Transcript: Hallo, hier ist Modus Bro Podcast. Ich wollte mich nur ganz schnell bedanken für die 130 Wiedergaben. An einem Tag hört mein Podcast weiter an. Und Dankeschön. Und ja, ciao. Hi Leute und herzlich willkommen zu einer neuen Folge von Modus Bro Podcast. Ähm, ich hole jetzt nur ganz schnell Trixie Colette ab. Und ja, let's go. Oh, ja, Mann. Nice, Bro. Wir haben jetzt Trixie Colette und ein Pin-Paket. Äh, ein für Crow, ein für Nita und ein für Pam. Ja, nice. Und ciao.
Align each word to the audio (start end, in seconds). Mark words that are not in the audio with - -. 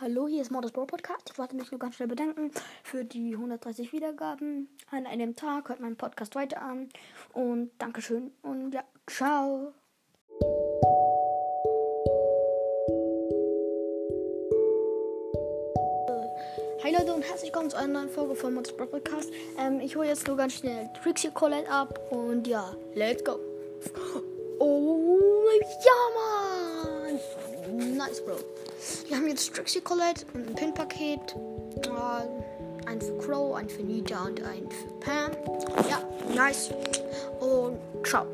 Hallo, 0.00 0.28
hier 0.28 0.42
ist 0.42 0.52
Modus 0.52 0.70
Bro 0.70 0.86
Podcast. 0.86 1.30
Ich 1.32 1.38
wollte 1.38 1.56
mich 1.56 1.70
nur 1.72 1.80
ganz 1.80 1.96
schnell 1.96 2.08
bedanken 2.08 2.52
für 2.84 3.04
die 3.04 3.34
130 3.34 3.92
Wiedergaben. 3.92 4.68
An 4.90 5.04
einem 5.06 5.34
Tag 5.34 5.68
hört 5.68 5.80
mein 5.80 5.96
Podcast 5.96 6.36
weiter 6.36 6.62
an. 6.62 6.88
Und 7.32 7.70
Dankeschön. 7.78 8.30
Und 8.42 8.72
ja, 8.72 8.84
ciao. 9.08 9.72
Hi 16.84 16.92
Leute 16.92 17.12
und 17.12 17.22
herzlich 17.22 17.50
willkommen 17.50 17.70
zu 17.70 17.76
einer 17.76 17.94
neuen 17.94 18.10
Folge 18.10 18.36
von 18.36 18.54
Modus 18.54 18.76
Bro 18.76 18.86
Podcast. 18.86 19.30
Ähm, 19.58 19.80
ich 19.80 19.96
hole 19.96 20.06
jetzt 20.06 20.28
nur 20.28 20.36
ganz 20.36 20.54
schnell 20.54 20.88
Trixie 21.02 21.30
Colette 21.30 21.68
ab. 21.68 21.98
Und 22.10 22.46
ja, 22.46 22.76
let's 22.94 23.24
go. 23.24 23.40
Oh, 24.60 25.18
ja, 25.84 27.10
Mann. 27.10 27.96
Nice, 27.96 28.24
Bro. 28.24 28.36
Wir 29.08 29.16
haben 29.16 29.28
jetzt 29.28 29.54
Trixie 29.54 29.80
Colette 29.80 30.24
und 30.34 30.48
ein 30.48 30.54
Pin-Paket. 30.54 31.36
Äh, 31.84 32.88
ein 32.88 33.00
für 33.00 33.18
Crow, 33.18 33.54
ein 33.56 33.68
für 33.68 33.82
Nita 33.82 34.24
und 34.24 34.42
ein 34.42 34.68
für 34.70 34.92
Pam. 35.00 35.32
Ja, 35.88 36.02
nice. 36.34 36.70
Und 37.40 37.78
ciao. 38.04 38.26